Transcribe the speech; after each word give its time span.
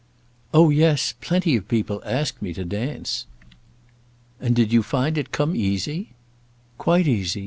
"Oh, 0.51 0.71
yes; 0.71 1.13
plenty 1.21 1.55
of 1.55 1.67
people 1.67 2.01
asked 2.03 2.41
me 2.41 2.55
to 2.55 2.65
dance." 2.65 3.27
"And 4.39 4.55
did 4.55 4.73
you 4.73 4.81
find 4.81 5.15
it 5.15 5.31
come 5.31 5.55
easy?" 5.55 6.13
"Quite 6.79 7.07
easy. 7.07 7.39